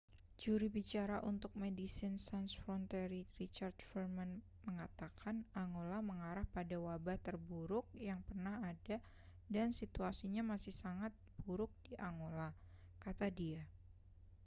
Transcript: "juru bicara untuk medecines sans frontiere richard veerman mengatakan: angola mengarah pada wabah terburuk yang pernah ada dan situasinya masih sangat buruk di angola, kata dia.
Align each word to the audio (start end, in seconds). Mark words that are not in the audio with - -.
"juru 0.43 0.65
bicara 0.77 1.17
untuk 1.31 1.51
medecines 1.63 2.21
sans 2.29 2.49
frontiere 2.61 3.21
richard 3.39 3.77
veerman 3.93 4.31
mengatakan: 4.67 5.35
angola 5.61 5.99
mengarah 6.09 6.41
pada 6.55 6.73
wabah 6.87 7.17
terburuk 7.25 7.85
yang 8.09 8.19
pernah 8.27 8.57
ada 8.71 8.97
dan 9.55 9.69
situasinya 9.79 10.41
masih 10.51 10.73
sangat 10.83 11.11
buruk 11.45 11.69
di 11.87 11.93
angola, 12.09 12.49
kata 13.03 13.27
dia. 13.39 13.61